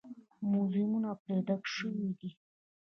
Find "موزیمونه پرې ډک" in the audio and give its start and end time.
0.51-1.63